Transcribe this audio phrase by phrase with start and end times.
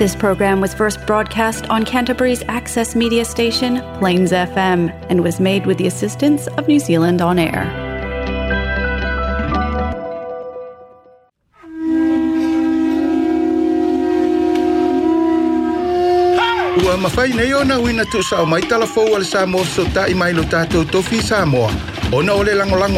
[0.00, 5.66] This program was first broadcast on Canterbury's access media station, Plains FM, and was made
[5.66, 7.68] with the assistance of New Zealand On Air.
[17.36, 17.76] nei ona
[18.46, 19.64] mai talafou Samoa
[20.16, 21.70] mai lo tātou tofi Samoa.
[22.12, 22.32] Ona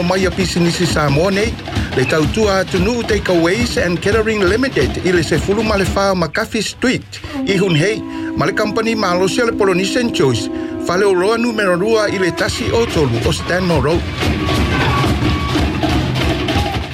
[0.07, 1.50] mai a pisinisi Samoa nei,
[1.93, 7.04] They tau tua tunu takeaways and catering limited ili se fulu malefa makafi street.
[7.45, 7.98] I hun hei,
[8.32, 10.48] male company ma alosia le Polynesian Choice.
[10.88, 14.02] Fale o roa numero rua ili tasi o tolu o Stanmore Road.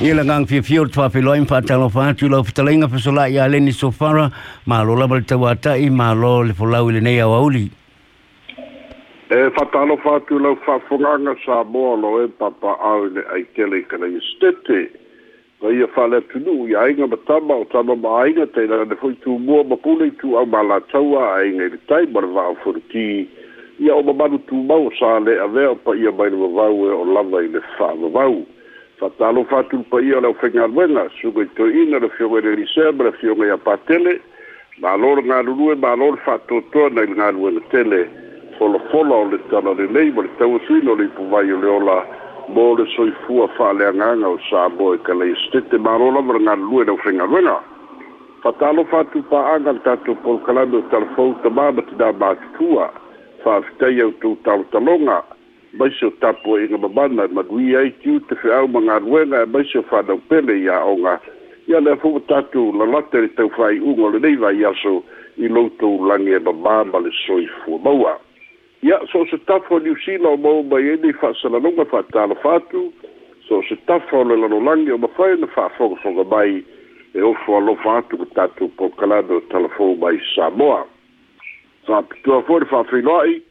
[0.02, 2.99] Ia la ngang fia fia o tua filoin pa talo pa tu la fitalenga pa
[2.99, 4.27] sola ia leni sofara
[4.66, 7.69] ma lo la bal tawata i ma lo le folau ile nei auli.
[9.30, 14.06] e fatalo fatu lau fafunganga sa moa lo e papa au ne ai kele kana
[14.09, 14.88] i stete
[15.60, 19.12] ma ia fale tunu i ainga matama o tama ma ainga te ina ne fui
[19.20, 22.41] tu mua ma pune i tu au ma la taua a inga i tai marva
[22.48, 23.28] au furuti
[23.79, 26.92] ia o mamanu tu mau sa le a vea pa ia mai na mavau e
[26.96, 28.46] o lava i le fa mavau
[28.96, 32.96] fatalo fatu pa ia lau fenga luenga suga i to ina le fiongai le risea
[32.96, 34.20] ma le a patele
[34.80, 38.09] ma lor ngā lulue ma lor fatotoa na i ngā luenga tele ma lor ngā
[38.09, 38.27] lulue
[38.59, 41.96] folofolo o le tana le nei ma le tauasuina o le ipuvai o le ola
[42.51, 47.56] mo le soifua fa'aleagaga o sabo e kalaiasetete malola ma le galulue laufegaluega
[48.42, 52.86] fatalofa atu pa'aga le tatou polokalame o talafou tamā ma tinā matutua
[53.45, 55.18] fa'afitai autou talotaloga
[55.79, 59.82] maisi o tapu eiga mamana madui ai tiu te fe'au ma galuega e maisi o
[59.86, 61.18] fanaupele iaʻoga
[61.68, 64.98] ia lea fou tatou lalata le taufa'ai'uga o lenei vaiaso
[65.38, 68.19] i loutou lagi e mamā ma le soifua maua
[68.82, 72.93] ia so se tafa o niusila o maumai ai nei fa'asalanoga fa'atalofa atu
[73.48, 76.65] so se tafa o le lalolagi o mafai na fa'afogafoga mai
[77.15, 80.87] e ofo alofa atu ko tatou pokalame o talafou mai samoa
[81.87, 83.43] fa'apitua foi le fa'afeiloa'i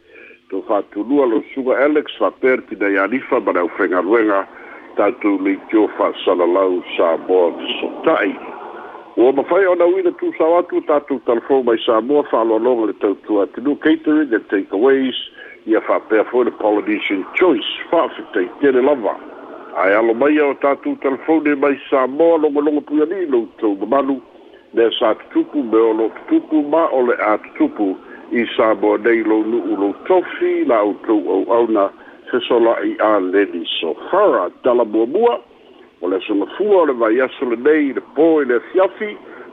[0.50, 4.48] to fa'atulua lo suga alex fa'apea le tinai alifa ma le aufegaluega
[4.96, 8.34] tatou leitio fa'asalalau samoa fesoota'i
[9.18, 13.74] ua mafai ona uina tusau atu tatou talafou mai sa moa faaloaloga le tautua tenu
[13.86, 15.18] catering and takeaways
[15.66, 19.16] ia faapea foi le polynesian choice faafetaitele lava
[19.86, 23.74] ae alo mai e a o tatou talafou ne mai sa moa logologo puiali loutou
[23.82, 24.20] mamalu
[24.74, 27.90] le sa tutupu me o loo tutupu ma o le a tutupu
[28.32, 31.90] i sa moa nei lou nuu lou tofi la outou auauna
[32.30, 35.42] fesolaʻi a leni sohara dalamuamua
[36.02, 39.12] o le asogafua o le vaiaso lenei i le pō i le asiafi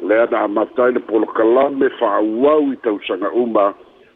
[0.09, 3.73] lea na amata i le polokalame fa'auau i tausaga uma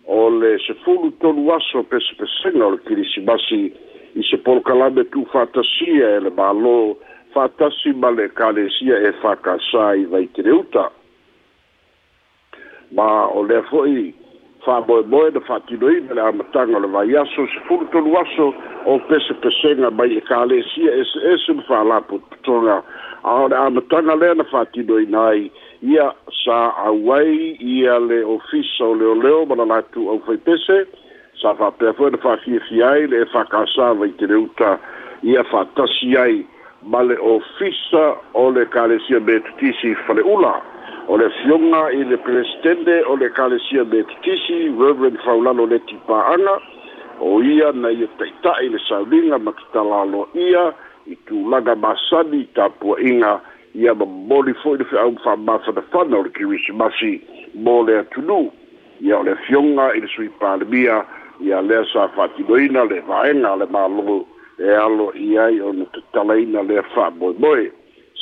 [0.07, 3.61] o le sefulu tolu aso pesepesega o le kilisimasi
[4.21, 6.97] i se polokalame tufaatasia e le mālō
[7.35, 10.89] faatasi ma le kalesia e fakasā i vaitereuta
[12.97, 14.13] ma o lea fo'i
[14.65, 18.55] faamoemoe na faatinoina le amataga o le vaiaso sefulu tolu aso
[18.87, 22.83] o pesepesega mai e kalesia eseese ma faalapotopotoga
[23.25, 25.51] a o le amataga lea na faatinoina ai
[25.83, 26.13] ia
[26.45, 30.87] sa au ai ia le ofisa o leoleo ma la latou au faipese
[31.43, 34.79] sa faapea foi na faafiafia ai le e faakasava i tele uta
[35.23, 36.47] ia faatasi ai
[36.83, 40.63] ma le ofisa o le kalesia metutisi fale'ula
[41.17, 46.61] fiona i le pelesitene o le kalesia metitisi reverend faulalo le tipa'aga
[47.21, 50.73] o ia na ia taʻitaʻi le sauliga ma kitalalo ia
[51.07, 53.41] i tulaga masani i tapuaʻiga
[53.75, 57.21] ia mamoli fo'i le fe'au fa'amafanafana o le kirisimasi
[57.55, 58.51] mo le atunū
[59.01, 61.05] ia o le afioga i le sui palemia
[61.41, 64.25] ia lea sa fa'atinoina le vaega le mālō
[64.61, 67.71] e alo i ai ona tatalaina lea fa'amoemoe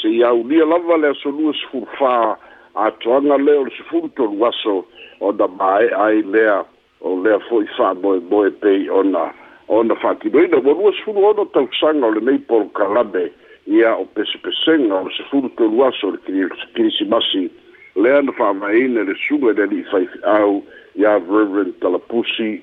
[0.02, 0.30] seia
[0.70, 2.36] lava le asolua sefulufā
[2.76, 4.84] atoaga lea o le sefulu tolu aso
[5.20, 6.60] ona maeʻa ai lea
[7.00, 9.32] o lea fo'i fa'amoemoe pei ona
[9.68, 13.32] ona fa'atinoina ua lua sefulu ona tausaga o lenei polokalame
[13.66, 17.48] ia o pesepesega o le sefulu tolu aso o le kirisimasi
[17.96, 20.62] lea na fa'amaina le suga le ali'i faifi'au
[21.00, 22.60] ia reveren talapusi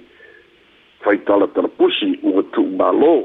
[1.01, 3.15] faitala talapusi ua tu'umālō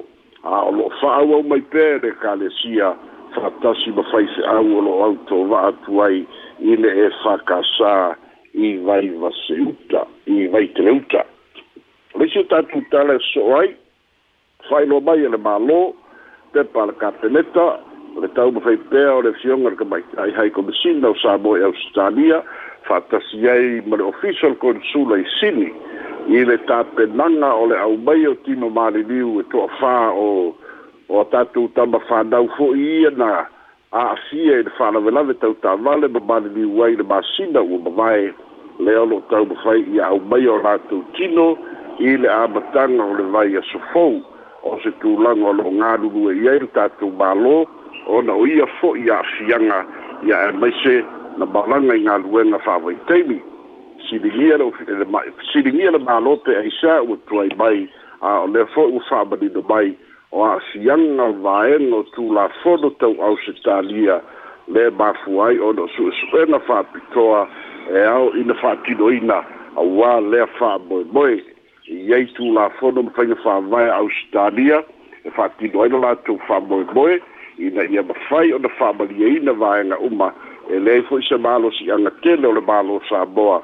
[0.44, 2.96] a o lo'o fa'aauau mai pea le kalesia
[3.40, 6.26] faatasi mawhaise au o auto tō in ai
[6.73, 8.17] ina e whakasā
[8.55, 11.23] i vai vase uta, i vai tere uta.
[12.19, 13.69] Lesi o tātou tāle so ai,
[14.70, 15.94] whailo mai ele mālo,
[16.52, 17.67] te pāle kāpeneta,
[18.19, 21.69] le tau fai pēa o le fionga ka mai ai hai komisina o Samoa e
[21.69, 22.41] Australia,
[22.88, 25.70] whātasi ai ma le official consula i Sini,
[26.29, 30.26] i le tāpenanga o le au mai o tino māliliu e toa whā o
[31.08, 33.46] o tatou tamafanau fo'i ia na
[33.93, 38.32] a'asia i le fa'alawelave de mamaliliu ai le masina ua mavae
[38.78, 41.56] lea o lo'o taumafai ia aumaia o latou tino
[41.99, 44.20] i le amataga o le vai asofou
[44.62, 47.64] o se tulaga o lo'o galulue i ai le tatou mālō
[48.06, 49.81] ona o ia fo'i a'asiaga
[50.28, 51.05] ia e maise
[51.38, 53.40] na malaga i galuega fa'avaitaimi
[54.10, 57.16] siligia le le mālō pe aisa ua
[58.20, 59.62] a o lea fo'i ua fa'amanino
[60.33, 64.21] o asiaga vaega o tulafolo tau'au se talia
[64.69, 67.49] le mafu ai ona o su'esu'ena fa'apitoa
[67.95, 69.45] e ao ina fa'atinoina
[69.77, 74.85] auā lea tu la tulafolo ma fa fa'avae au se talia
[75.25, 77.21] e fa'atino ai la latou fa'amoemoe
[77.59, 80.35] ina ia mafai ina fa'amaliaina vaega uma
[80.71, 83.63] e lei fo se malosi'aga tele o le malo o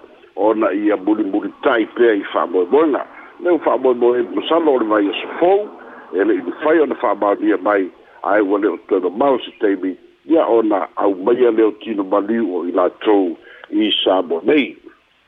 [0.48, 1.24] ona ia buli
[1.62, 3.04] tai pe i fa'amoemoega
[3.44, 5.68] leu fa'amoemoe masalo o le vai asofou
[6.14, 7.90] e leʻi lufai ona fa'amaunia mai
[8.22, 9.96] ae ua le o togamao se taimi
[10.32, 13.24] ia ona aumaia lea o tino maliu o i latou
[13.70, 14.76] i sabo nei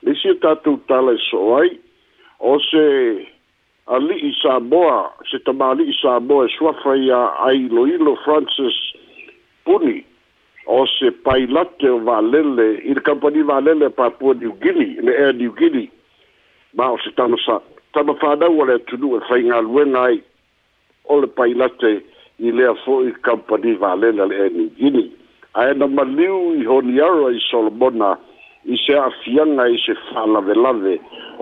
[0.07, 1.73] leisi e tatou tala e so'o ai
[2.39, 2.85] o se
[3.91, 7.19] ali'i saboa se tamāli'i saboa e suafa ia
[7.49, 8.79] ailoilo francis
[9.65, 10.05] puni
[10.67, 15.51] o se pailate o valele i le kampani valele papua new guinea le air new
[15.51, 15.91] guinea
[16.79, 17.59] ma o se tama sa
[17.93, 20.23] tama fanau o le atunuu e faigaluega ai
[21.09, 22.01] o le pailate
[22.39, 25.05] i lea fo'i kampani valela le air new guine
[25.63, 28.11] ae na maliu i honiaro ai solomona
[28.65, 30.95] i se afiaga i se fa'alavelave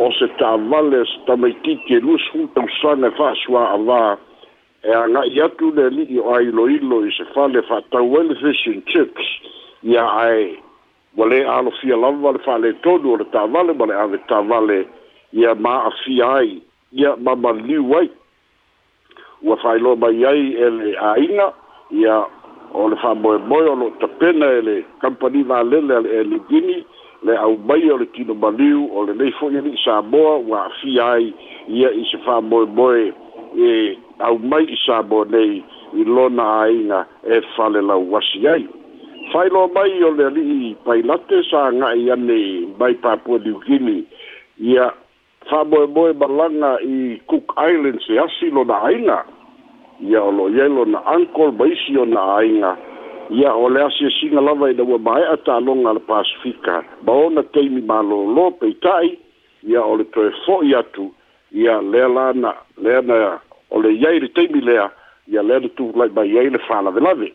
[0.04, 4.02] o se tavale tamaitiki e lusutausaga e fa'asuā'avā
[4.82, 9.26] e aga'i atu le ali'i o ailoilo i se fale fa'atau ai le fishing chips
[9.82, 10.44] ia ae
[11.16, 14.84] ua lē alofia lava le fa'alētonu o le tavale ma le ave tavale
[15.32, 16.52] ia ma'afia ai
[16.92, 18.10] ia mamaliu ai
[19.44, 21.46] wa faailoa mai ai e le āina
[22.00, 22.16] ia
[22.80, 26.84] o le faamoemoe o loo tapena e le kampani va a le gini
[27.24, 31.34] le aumai o le tino maliu o le lenei ni sa samoa wa fi ai
[31.68, 33.12] ia i se faamoemoe
[33.56, 35.62] e au mai sa bo nei
[35.94, 38.66] i e ai na e fale wa asi ai
[39.32, 44.04] faailoa mai o le li pai pailate sa ga'i ane mai papua liugini
[44.58, 44.92] ia
[45.50, 49.18] faamoemoe malaga i cook island se asi lona aiga
[50.10, 52.70] ia o loo iai lona ancol ma isi ona aiga
[53.30, 56.74] ia o le asiasiga e lava ina ua maeʻa taaloga a le pasifika
[57.04, 59.10] ma ona taimi malōlō peitaʻi
[59.70, 61.10] ia o le toe fo'i atu
[61.62, 62.50] ia lea lana
[62.82, 63.38] lea na
[63.70, 64.88] o le iai le taimi lea
[65.32, 67.32] ia lea na tulai mai ai le fālavelave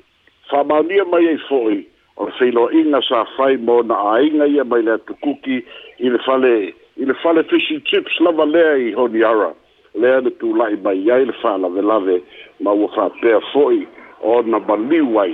[0.50, 1.80] faamaunia mai ai fo'i
[2.18, 5.62] o le feiloaʻiga sa fai ma ona aiga ia mai le atu kuki
[6.06, 6.54] i le fale
[7.02, 9.54] i le fale fisi chips lava lea i honi ara
[10.02, 12.16] lea le tula'i mai ai le fa fa'alavelave
[12.64, 13.88] ma ua fa'apea fo'i
[14.34, 15.34] ona maliu ai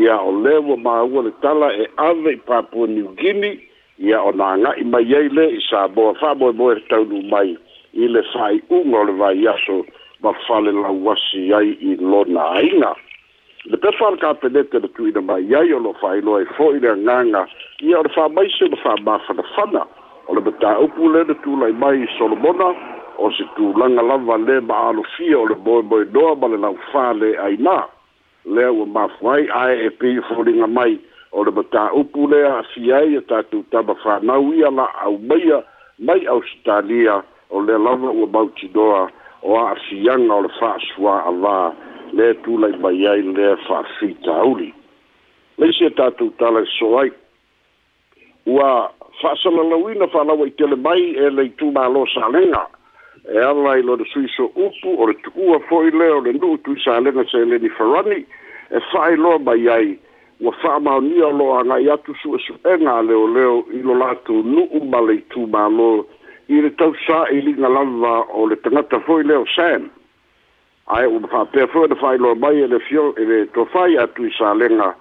[0.00, 3.52] ia o le ua māua le tala e ave i papua new guinea
[3.98, 7.50] ia ona aga'i mai ai le i saboa fa'amoemoe le taunu mai
[8.02, 9.84] i le fa'ai'uga o le vaiaso
[10.24, 12.94] ma fale lauasi ai i lona aiga
[13.70, 17.44] le pe fa'ale kapenete le tu'uina mai ai o lo'o fa'ailoa ai fo'i le agaga
[17.82, 19.84] ia o le fa'amaise o le fa'amafanafana
[20.28, 22.68] o le mataupu le na tulai mai i solomona
[23.18, 27.86] o se tulaga lava le ma alofia o le moemoenoa ma le laufā le ainā
[28.44, 30.98] lea ua mafu ai ae e pei foliga mai
[31.32, 35.62] o le mataupu le aafia ai e tatou tama fānau ia la aumaia
[35.98, 39.08] mai ausitalia o le lava ua mautinoa
[39.42, 41.56] o aafiaga o le fa'asuā avā
[42.12, 44.70] le tulai mai ai lea fa'afitauli
[45.58, 47.10] leisi e tatou tala e so ai
[48.46, 52.66] ua faasalalauina faalaua i tele mai e, e le itumālo salega
[53.34, 57.24] e ala i lona suiso upu o le tuua fo'i lea o le nuu tuisalega
[57.30, 58.24] seleni farani
[58.76, 59.98] e faailoa mai ai
[60.40, 65.14] ua fa'amaonia o loo agai atu su'esu'ega a leoleo i lo latou nu'u ma le
[65.20, 66.06] itumālo
[66.48, 69.90] i le tausā'iliga e lava o le tagata fo'i lea o sam
[70.86, 74.32] ae ua fa'apea fo'i ona fa'ailoa mai e le fio e le tofai atu i
[74.38, 74.94] salega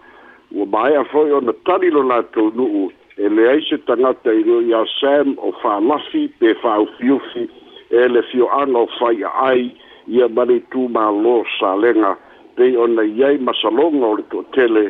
[0.51, 4.72] ua maea fo'i ona tali lo latou nu'u e le ai se tangata i roi
[4.74, 7.50] a Sam o whaalafi pe whaufiufi
[7.89, 9.75] e le fio anga o whai a ai
[10.08, 12.13] i a mani tū mā lō sā lenga
[12.56, 14.86] pe i ona i ai masalonga o le tō tele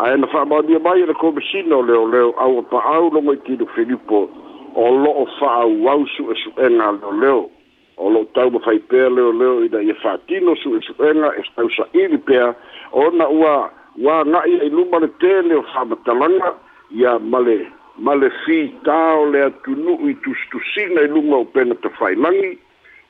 [0.00, 2.62] a e na whaamau ni a mai e le komisina o leo leo au o
[2.62, 4.28] pa au longa i tino Filippo
[4.74, 7.50] o lo o whaau au su e su enga leo leo
[7.96, 10.74] o lo tau ma whai pē leo leo i da i a e whaatino su
[10.76, 12.54] e su enga e stau sa iri pēa
[12.92, 16.50] o na ua Wa ngai e lumare tele o whamatalanga
[16.90, 17.66] ia male
[17.98, 22.58] male fitā o le atunuu i tusitusiga i luga o pena tafailagi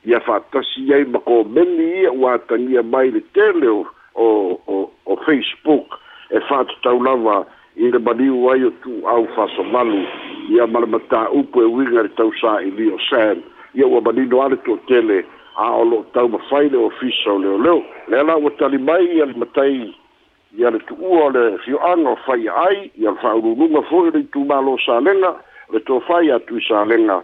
[0.08, 3.80] ia fa'atasi ai ma komeni ia ua atagia mai le tele o
[4.66, 5.98] o o facebook
[6.30, 7.44] e fa'atatau lava
[7.76, 10.00] i le maliu ai o tu'au fa'asomalu
[10.54, 13.42] ia ma le matā'upu e uiga le tausā'ili o sam
[13.74, 15.20] ia ua manino a le to'atele
[15.58, 19.34] a o lo'o taumafai le ofisa o leoleo le ala ua tali mai ia le
[19.36, 19.92] matai
[20.58, 25.32] ia le tu'ua o le fio'aga fai ai ia le fa'aululuga fo'i le itumālo salega
[25.74, 27.16] le tofai atu i salega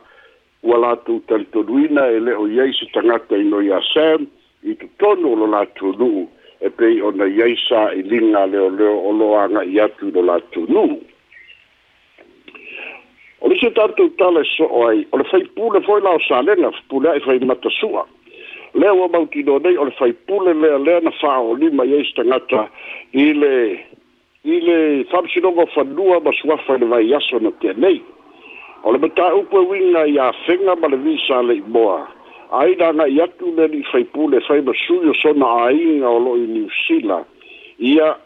[0.68, 4.26] ua latou talitoluina e le'o i ai se tagata i noi a sam
[4.68, 6.26] i totonu o lo latou nu'u
[6.60, 10.98] e pei ona i ai sa'iliga leoleo o lo aga'i atu i lo latou nu'u
[13.40, 17.08] o le se tatou tala e so'o ai o le faipule fo'i lao salega fapule
[17.16, 18.04] a'i fai matasu'a
[18.74, 19.08] lea ua
[19.62, 22.68] nei o le faipule lea lea na fa'aolima i ai se tagata
[23.12, 23.84] i le
[24.44, 28.02] i le fa'amasinoga fanua ma suafa i le vaiaso na tenei
[28.84, 32.08] o le mataupu e uiga i afega ma le visa le'i moa
[32.52, 37.24] ai na aga'i atu le li'i faipule fai masui o sona aiga o i niusila
[37.78, 38.16] ia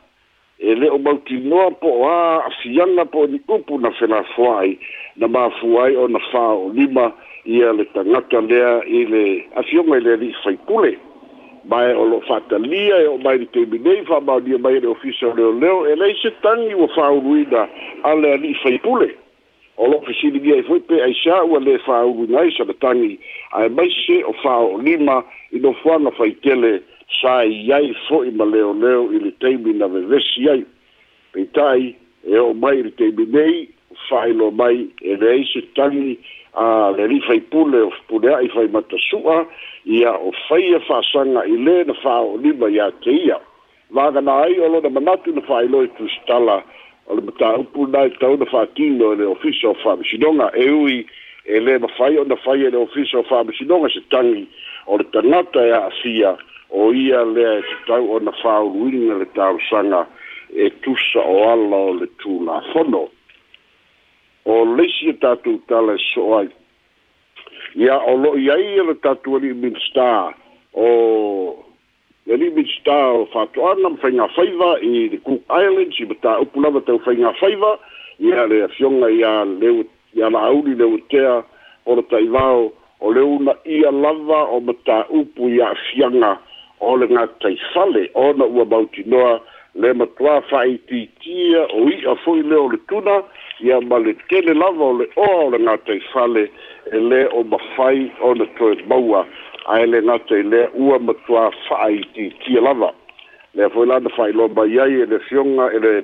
[0.58, 4.78] e le o mautinoa po o ā afiaga po o ni upu na felafoa ai
[5.16, 7.12] na mafua ai ona fa'aolima
[7.46, 9.24] ia le tagata lea i le
[9.54, 10.96] afioga i le ali'i faipule
[11.70, 15.86] mae o lo'o fa'atalia e o mai le teminei fa'amaonia mai le ofisa o leoleo
[15.86, 17.68] e lei se tagi ua fa'auluina
[18.02, 19.14] a le ali'i faipule
[19.76, 23.18] o lo'o fesiligia i foi pe aisā ua lē fa'auluina ai salatagi
[23.58, 26.82] ae se o lima i nofoaga faitele
[27.20, 30.64] sa iai fo'i ma leoleo i le taimi na vevesi ai
[31.32, 31.94] peita'i
[32.26, 33.75] e o mai i le nei
[34.08, 36.18] failo mai e rei se tangi
[36.54, 39.46] a le li fai pule o pule i fai matasua
[39.84, 43.38] ia o fai e fasanga i le na fa o lima ia te ia
[43.90, 46.06] vagana ai o lo na manatu na fai i tu
[47.08, 49.96] o le mata upu na i tau na fai tino e le ofiso o fai
[49.98, 51.06] misidonga e ui
[51.44, 54.48] e le ma fai o na fai e le ofiso o fai misidonga se tangi
[54.86, 56.36] o le tangata e a fia
[56.70, 60.08] o ia le se tau o na fai uruinga le tau sanga
[60.50, 63.10] e tusa o ala o le tu la fono
[64.46, 66.48] o leisi e tatu tala e
[67.82, 70.32] Ia o lo i ai e le tatu ali i minsta
[70.72, 71.56] o
[72.26, 76.80] le li minsta o fatua nam whainga whaiva i le Cook Islands i bata upulava
[76.86, 77.72] tau whainga whaiva
[78.26, 79.84] i a le fionga i a leu
[80.16, 81.42] i a la auri leu tea
[81.84, 86.32] o le taivao o leu na i a lava o bata upu i a fianga
[86.80, 89.42] o le ngā taifale o na ua bautinoa noa
[89.78, 93.16] le matua faaitiitia o i'a fo'i lea o le tuna
[93.60, 96.44] ia ma le tele lava o le oa o le gatai fale
[96.96, 99.26] e lē o mafai ona toe maua
[99.72, 102.90] ae le gatai lea ua matua faaitiitia lava
[103.54, 105.94] lea fo'i lana fa'ailoa mai ai e le fioga e le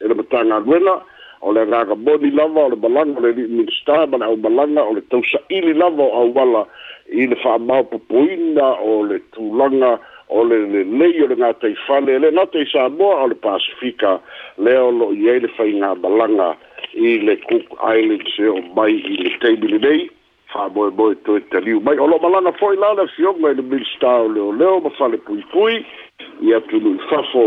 [0.00, 1.00] e le matagaluela
[1.40, 5.74] o le agagamoni lava o le malaga o le liminista ma le o le tausa'ili
[5.74, 6.66] lava o auala
[7.10, 9.98] i le fa'amao popoina o le tulaga
[10.28, 14.20] o le lelei o le gā taifale e lē na te o le pasifika
[14.58, 16.50] lea o lo'o i ai le faiga malaga
[16.94, 20.08] i le cook islands e o mai i le taimili nei
[20.52, 24.28] fa'amoemoe toe taliu mai o lo'o malaga fo'i la le afioga i le minista o
[24.28, 25.78] leoleo ma fale puipui
[26.50, 27.46] ia tunu'i fafo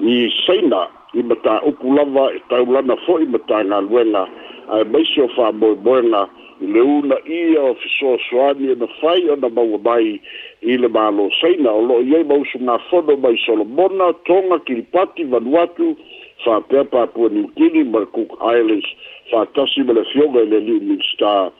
[0.00, 4.26] i saina i matāupu lava e taulana fo'i matagaluega
[4.70, 6.22] ae maisi o fa'amoemoega
[6.62, 10.20] i le una ia o fesoasoani ena fai ona maua mai
[10.62, 15.96] i le malo saina o lo'o i ai ma usugafono mai solomona toga kilipati vanuatu
[16.44, 18.86] fa'apea papua niukini ma le cook islands
[19.30, 21.50] fa'atasi ma le afioga i le liuminstar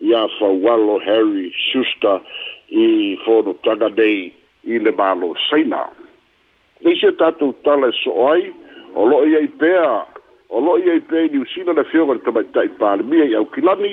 [0.00, 2.20] ia faualo harry suster
[2.70, 4.30] i fonotaga nei
[4.64, 5.88] i le malo saina
[6.80, 8.52] leisia tatou tala e so'o ai
[8.94, 10.06] o lo'o i ai pea
[10.52, 13.92] o lo'i ai pei niusila le fioga le tamaita'i palemia i aukilani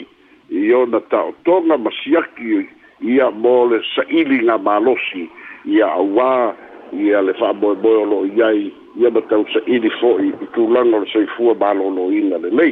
[0.49, 2.67] i masiaki ta'otoga ma siaki
[3.15, 5.29] ia mo le sa'ili ga malosi
[5.65, 6.51] ia auā
[6.99, 11.27] ia le fa'amoemoe o lo'i ai ia ma tausa'ili fo'i i tulaga o le lei
[11.39, 12.69] malōlōina no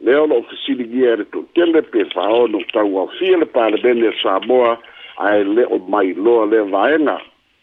[0.00, 4.78] lea o lo'o fesiligia e le to'utele pe fa'aono tauaofia le palemene ai samoa
[5.20, 7.18] ae le'o le vaega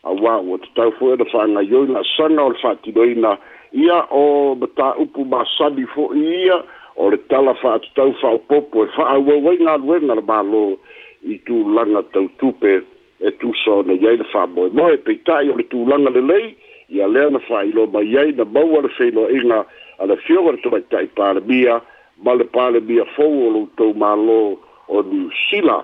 [0.06, 3.38] auā ua tatau fo'i ona fa'agaioi la asaga o le
[3.72, 6.64] ia o mata upu masadi fo ia
[6.96, 10.14] o le tala fa e tau fa popo e fa au wai na lue na
[10.16, 10.78] le malo
[11.24, 12.82] i tu langa tau tupe
[13.22, 16.10] e tu so na yai na fa boi moe pe tai o le tu langa
[16.10, 16.58] le lei
[16.90, 19.66] ia lea na fa ilo ma yai na mau ala fe ilo inga
[20.02, 21.82] ala fio gara tu mai tai pale bia
[22.24, 24.58] ma le pale bia fo o lo tau malo
[24.90, 25.84] o ni sila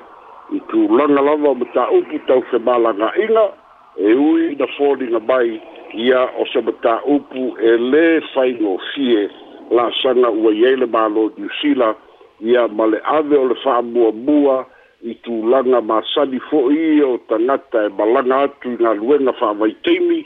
[0.52, 3.65] i tu langa lava mata upu tau fe malanga inga
[3.98, 5.62] e ui na fōringa mai
[5.96, 9.30] ia o se mata upu e lē whaingo fie
[9.72, 11.96] la sanga ua iei mālo New Zealand
[12.42, 14.58] ia ma le ave o le whaamuamua
[15.04, 20.20] i tulaga masani fo'i o tagata e malaga atu i galuega fa'avaiteimi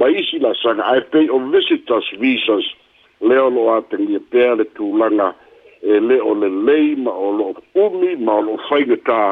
[0.00, 2.64] ma isi lasaga ae pei o visitors visas
[3.20, 5.34] lea o lo'o atagia pea le tulaga
[5.92, 7.52] e lē o o lo'o
[7.84, 9.22] umi ma o lo'o faigatā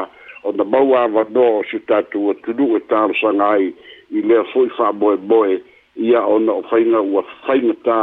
[0.43, 3.65] o na maua avanoa o se tatou atulu'u e talosaga ai
[4.11, 5.55] i lea fo'i fa'amoemoe
[6.07, 7.99] ia ona o faiga ua faigatā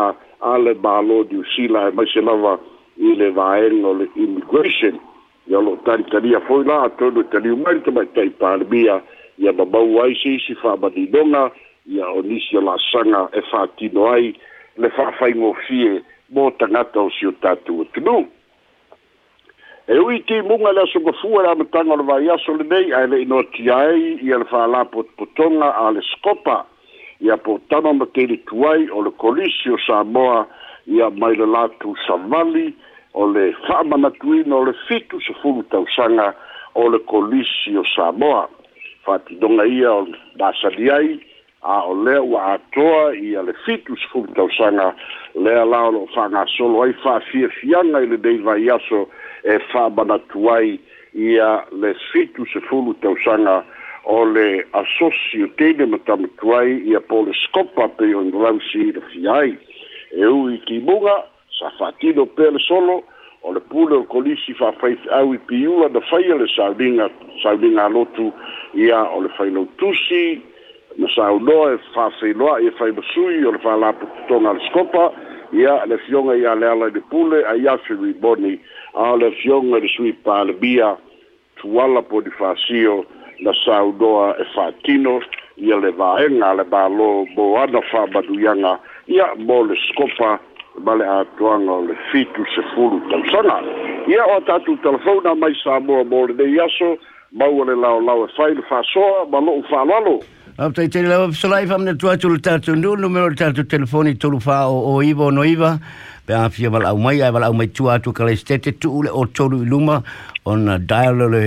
[0.50, 2.54] ale mālo niusila e maise lava
[2.98, 4.94] i le vaega o le immigration
[5.50, 8.96] ia lo'o talitalia fo'i la atonu e taliu mai le tamaita'i palemia
[9.38, 11.42] ia na maua ai se isi fa'amaninoga
[11.94, 14.34] ia o nisi o la'asaga e fa'atino ai
[14.80, 16.02] le fa'afaigofie
[16.36, 18.24] mo tagata o sio tatou atunuu
[19.88, 23.06] E ui te munga la so gafua la matanga o le vai aso le a
[23.06, 26.66] le inoti ai, le whala potonga a le skopa,
[27.22, 30.42] ia po tuai o le kolisi o Samoa,
[30.90, 32.74] a mai le latu savali,
[33.14, 35.62] o le whaamanatuina o le fitu se fulu
[36.74, 38.48] o le kolisi o Samoa.
[39.06, 41.20] Whatidonga ia o basali ai,
[41.62, 44.96] a o lea ua atoa ia le fitu se fulu tausanga,
[45.40, 46.08] lea lao lo
[46.56, 46.92] solo ai
[47.60, 49.06] fianga i le nei vai aso,
[49.46, 50.80] e whamanatu ai
[51.14, 53.64] ia le situ se fulu tausanga
[54.04, 59.26] o le asosio tene matamatu ai ia po le skopa pe o ingolausi i rafi
[59.28, 59.56] ai
[60.18, 61.14] e ui ki munga
[61.58, 62.98] sa whatino pe le solo
[63.42, 67.06] o le pule o kolisi whawhaitau i piula na whaia le saulinga,
[67.42, 68.32] saulinga lotu
[68.74, 70.42] ia o le whailau tusi
[70.98, 75.12] na saunoa e whawhailoa e whaimasui o le whalapu tutonga le skopa
[75.52, 78.60] ia le fioga ia le ala i le pule ai afe riboni
[78.94, 80.96] ao le fioga i le sui palebia
[81.56, 83.04] tuala po di fasio
[83.40, 85.20] na saudoa e fatino
[85.56, 87.26] ia le vaega le ba mo
[87.58, 90.38] ana fa'amaduiaga ia mo le skopa
[90.84, 93.56] ma le atoaga o le fitu sefulu tausaga
[94.08, 96.98] ia o tatou telefona mai sa moa mo lenei aso
[97.32, 100.20] maua le laolao e fai le fa'asoa ma lo'u fa'alalo
[100.58, 104.14] Au tai te lawa psolai wha mne tuatu le tātou nu, numero le tātou telefoni
[104.16, 105.74] tolu wha o, o iwa o noiva,
[106.24, 109.02] pe a fia wala au mai, ai wala au mai tuatu ka le stete tuu
[109.04, 109.98] le o tolu i luma,
[110.48, 111.42] on dial le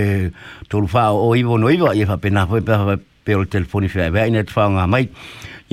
[0.70, 2.94] tolu wha o iwa o noiva, i wha pena hoi pe hawa
[3.26, 5.08] pe o le telefoni fia, e wea ina te whaonga mai.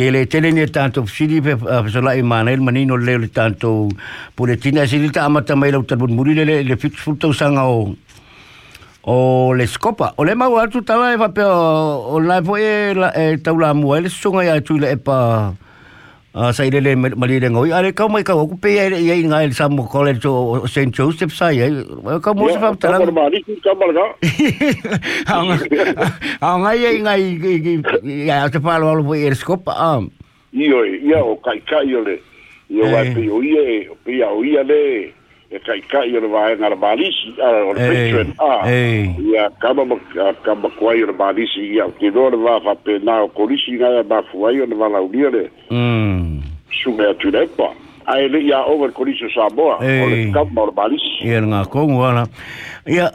[0.02, 1.60] Ie le tele ni tātou fisiri pe
[1.92, 3.92] psolai manel, manino leo le tātou
[4.38, 7.86] puletina, siri ta amata mai lau tarpun muri le le fix fultau sanga o
[9.08, 12.92] o le skopa o le mau atu tala e vape o, o lai po e,
[12.94, 15.56] la, e taula mua e le sunga ia tu le e pa
[16.36, 19.16] a sa ile le mali le ngoi ale ka mai ka o pe ia ia
[19.32, 21.72] nga el samu college o St Joseph sa ia
[22.20, 24.12] ka mo se fa tala ka mali ku ka mala
[26.44, 30.12] a nga ia nga ia te pa lo po e skopa am
[30.52, 32.20] io ia o kai kai le
[32.68, 35.16] io va pe o ia pe o ia le
[35.50, 38.30] e kai kai o le vaega a le malisi ala o le patron
[38.68, 38.72] a
[39.16, 39.86] ia kama
[40.44, 44.60] kamakuai o le malisi ia okeloa le va faapena o kolisi gae a mafu ai
[44.62, 45.46] ona valaulia le
[46.84, 47.72] sume atu le epa
[48.08, 51.48] ae leʻi aʻoga le kolisi o samoa o le kama o le malisi ia le
[51.48, 52.28] gakogu ala
[52.84, 53.08] ia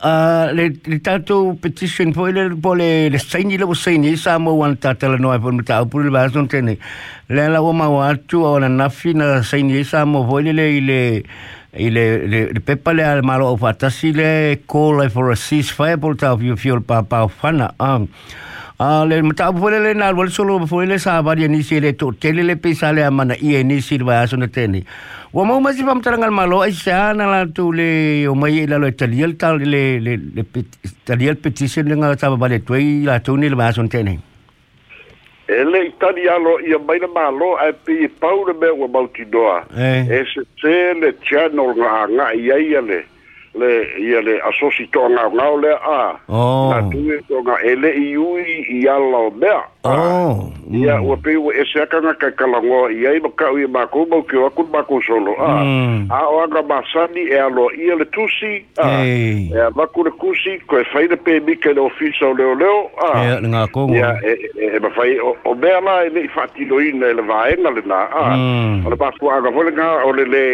[0.57, 0.73] le
[1.05, 5.53] tatou petition foʻi le po le saini lau saini i samoa ua na tatalanoa foi
[5.53, 6.79] ma taupule le vasona tenei
[7.29, 10.53] le ala ua maua atu a o na nafi na saini ai samoa foʻi le
[10.63, 11.01] leile
[11.75, 15.37] i le le le pepa le al malo o fata si le call for a
[15.37, 18.01] five por ta fio fio pa pa fana ah
[18.79, 21.81] a le mata po le na al solo po le sa va ni si e
[21.81, 24.85] le to tele le pisa le amana i e ni si va aso na teni
[25.33, 28.61] wa mo mazi pa mtanga al malo ai sa na la tu le o mai
[28.61, 29.33] e la lo italial
[29.65, 30.45] le le le
[30.85, 33.81] italial petition le nga sa va le tu i la tu ni le va aso
[33.81, 34.19] na teni
[35.53, 39.65] e le itali alo ia mai na malo a pe paure me o mauti doa
[39.77, 40.07] eh.
[40.17, 43.05] e se se le channel ranga ia ia le
[43.55, 46.11] le ia le asosi to nga nga le a ah.
[46.33, 46.73] oh.
[46.73, 48.41] na tu e to nga ele i ui
[48.81, 50.49] i ala o mea oh.
[50.73, 51.05] ia mm.
[51.05, 54.07] ua pei ua e seaka nga kai kalango i ai ma ka ui e mako
[54.09, 56.09] ma uke o akun solo a mm.
[56.11, 60.57] a o anga masani e alo ia le tusi a e a maku le kusi
[60.67, 64.17] ko e faina pe mika le ofisa o leo leo a yeah, nga kongo ia
[64.25, 67.21] e, e, e, e ma fai o, mea la e le i fatilo e le
[67.23, 67.77] vaenga mm.
[67.77, 68.25] le na a
[68.89, 70.45] o le pasku anga volenga o le le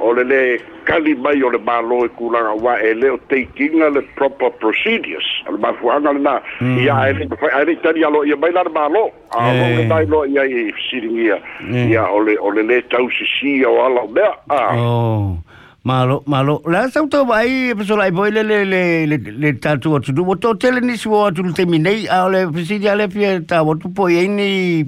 [0.00, 4.02] o le kali mai o le malo e kulanga wa e le o teikinga le
[4.16, 6.78] proper procedures al mafuanga le na mm.
[6.78, 9.60] ia e le pafai aere i tani alo ia mai la le malo a eh.
[9.62, 11.38] o le tai lo ia e siringia
[11.70, 11.86] eh.
[11.90, 15.38] ia o le le tau si si o ala mea a oh
[15.84, 16.62] Malo, malo.
[16.64, 20.22] La sau tau mai pesola i boi le le le le, le tatu atu du.
[20.24, 24.06] Wato tele ni siwa atu te minei a ole pesidi ale pia ta watu po
[24.08, 24.84] ye ni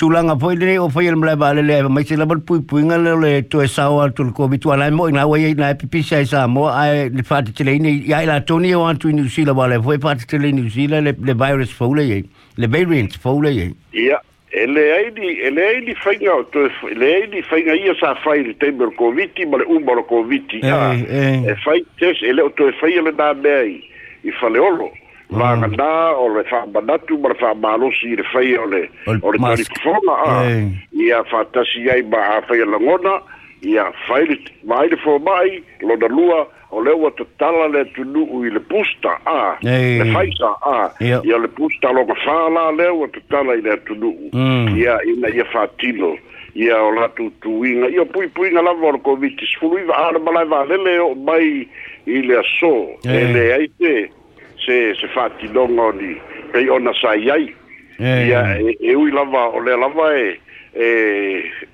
[0.00, 3.12] tulanga po ile o foi mla ba le le mai se labar pui pui ngale
[3.20, 6.24] le to e sau atu ko bitu ala mo na wa ye na pipi sai
[6.24, 9.68] sa mo a le fati tele ni ya la toni o atu ni usila ba
[9.68, 12.00] le foi fati tele ni usila le le virus fo eh, eh.
[12.00, 12.24] le ye
[12.64, 13.74] le variant fo le eh, ye.
[14.08, 14.24] Yeah.
[14.54, 18.42] ele ai di ele ai di fainga to ele ai di fainga ia sa fai
[18.46, 20.92] le temper covid ma le umba lo covid ia eh, ah.
[20.94, 21.50] eh.
[21.50, 23.72] e fai tes ele o to e fai le da bei
[24.22, 24.90] i fale olo
[25.40, 25.58] va mm.
[25.64, 25.90] ngada
[26.22, 28.82] o le fa badatu ma fa malo si le fai o le
[29.22, 30.46] o le a ah.
[30.46, 30.70] eh.
[31.02, 33.14] ia fa tasi ai ba fai la ngona
[33.66, 37.84] ia fai le mai le fo mai lo da lua o le ua tatala le
[37.94, 43.06] tunuu i le pusta a le faisa a ia le pusta loga fālā lea ua
[43.14, 44.74] tatala i le atunuu mm.
[44.78, 46.16] ia ina ia fatino
[46.58, 50.98] ia o latu tuiga pui puipuiga lava o le koviti sefuluiva a le malae valele
[51.06, 51.68] o mai
[52.06, 53.92] i le aso e leai se
[54.66, 56.14] se se fatinoga oni
[56.52, 57.46] pei ona sai ai
[58.00, 60.38] ia e, e ui lava o lea lava e
[60.74, 60.86] e,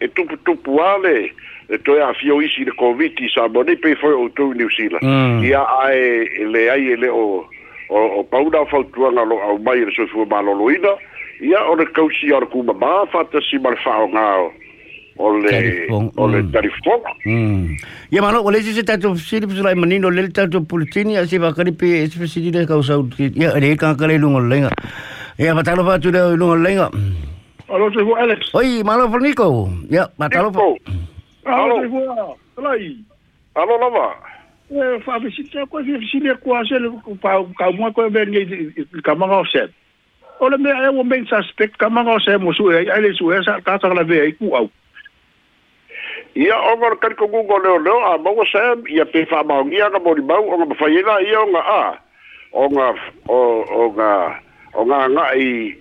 [0.01, 1.33] e tuputupu ale
[1.71, 4.67] e eh, toi ya fio isi le koviti sa mone pe foi o tu New
[4.75, 5.39] Zealand.
[5.43, 6.03] ya Ia ai
[6.51, 7.47] le ai e le o
[7.91, 8.59] o, o pauna
[9.15, 10.91] na lo au mai le lo loida
[11.41, 13.07] ia o le kausi ar kuma maa
[13.49, 14.51] si mar whaongao.
[15.17, 15.87] o le
[16.19, 16.51] o le mm.
[16.51, 17.77] tarifoga mm.
[18.11, 21.23] ia malo o le isi se si fesili sulai manino le le tatou pulitini a
[21.27, 24.71] se vakali pe ese le kausau ia e leai kagakala i luga o lelega
[25.39, 26.91] ia matalofa atu lea i luga o lelega
[27.71, 30.59] alo alex oi malo foniko ia matalofa
[31.45, 32.99] Alô, Ivan, fala aí.
[33.55, 34.41] Alô, Lavar.
[34.71, 36.91] É, eu falo, se tem coisa, se lhe coisa, ele
[37.59, 39.75] calma, coisa bem de camarão certo.
[40.39, 44.03] Olha, é um homem suspeito, camarão certo, moço, ele é, é sou essa, casa lá
[44.05, 44.71] veio aí com algo.
[46.37, 49.91] ia onga que ko gungo leo leo a mongo sam ia pe que ma ia
[49.91, 51.99] ga o bau onga ma fai o ia onga a
[52.53, 52.87] onga
[53.29, 53.39] o
[53.83, 54.41] onga
[54.75, 55.75] onga nga i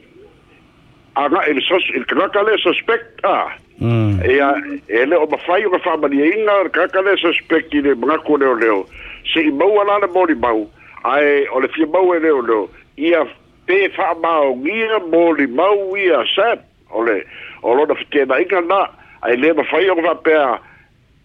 [1.16, 3.50] aga il sos il krakale suspect a ah.
[3.82, 4.20] ia mm.
[4.24, 8.86] e, e leo mafai o ka faamaniaina kaka le suspect i le magako leoleo
[9.34, 10.68] sei mau ala le molimau
[11.04, 13.24] ae o le fia mau e leoleo ia
[13.66, 16.60] pe faamaogia molimau ia sap
[16.92, 17.24] o le
[17.64, 18.82] o lona fetenaiga na
[19.24, 20.60] ae lē mafai o ka faapea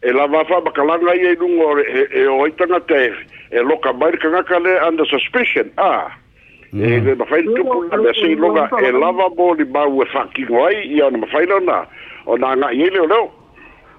[0.02, 3.02] e lava faamakalaga ia i luga e, e, e oai tagata
[3.50, 6.06] e loka mai le kagaka le under suspicion a
[6.70, 7.06] e mm.
[7.06, 11.06] le mafai le tupu na mea sei loga e lava molimau e faakigo ai ia
[11.10, 11.82] ona mafai leona
[12.26, 13.30] o na nga ile o leo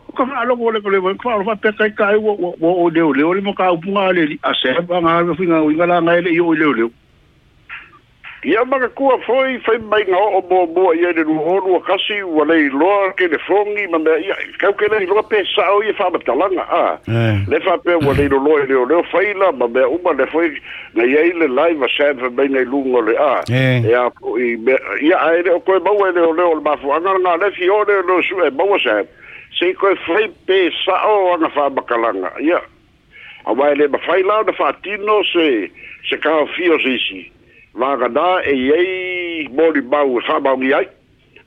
[0.10, 2.32] o ka fa lo go le go le ka o fa pe kai kai wo
[2.62, 5.34] wo o le o le mo ka o punga le a se ba nga ba
[5.38, 6.90] finga o nga la nga ile yo ile o leo
[8.46, 11.80] Ia maka kua foi fai mai nga o mo mo i ene nu honu a
[11.88, 15.40] kasi ua lei loa ke le fongi ma mea ia kau ke lei loa pe
[15.54, 16.84] sa o i e wha matalanga a
[17.54, 20.14] le wha pe ua lei no loa i leo leo fai la ma mea uma
[20.20, 20.52] le foi
[20.94, 25.30] na ia i le lai wa sam fai mai nei lungo le a ia a
[25.42, 28.06] ene o koe mau e leo leo le mafu angana nga le fi o leo
[28.06, 29.10] leo su e mau a sam
[29.58, 32.62] se koe fai pe sa o anga wha matalanga ia
[33.50, 35.50] a wai le ma fai la na wha tino se
[36.10, 37.34] se kao fio zisi ia
[37.76, 40.40] Wākana e iei mori mau sa
[40.78, 40.88] ai.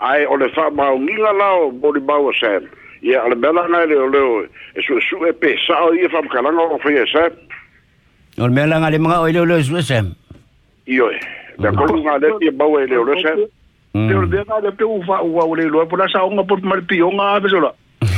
[0.01, 2.69] Ai o le sa maungi lao mori mau Sam.
[3.03, 7.07] Ia ale mela ngai leo leo e su su e pe sa ia o e
[7.07, 7.33] Sam.
[8.38, 10.14] O le mela ngai le o leo leo Sam.
[10.87, 11.19] Iyo e.
[11.59, 13.38] Nga kolu ngā bau tia mau e leo leo Sam.
[13.99, 16.21] Teo le ngā le pe uwa ua o leo Pula sa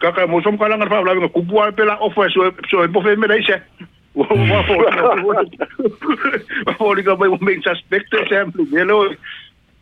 [0.00, 3.00] kaka mo som kala ngar fa la ngar kubua pe la ofa so so po
[3.04, 3.56] fe mera ise
[4.14, 4.74] wa fo
[5.28, 8.98] wa fo li ga bai mo main suspect example hello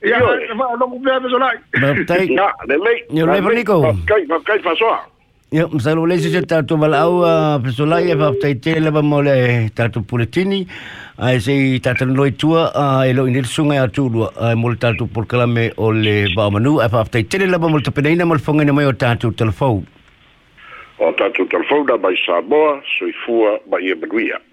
[0.09, 0.19] ya
[0.59, 1.51] va lo ku pe so la
[1.85, 3.79] na le me ni le ver niko
[4.11, 4.91] kai kai fa so
[5.57, 7.25] Ya, misalnya oleh sisi tatu balau,
[7.65, 10.69] pesulai, apa petai tele, apa mole tatu pulitini,
[11.17, 15.71] ai sei tatan loi tua a elo inil sungai atu dua ai multal tu porkalame
[15.81, 18.85] ole ba manu afa tai tele la ba multa pena ina mal fonga ina mai
[18.85, 19.81] o tatu telefon
[21.01, 24.48] o tatou telefona mai Samoa soifua ma ia e manuia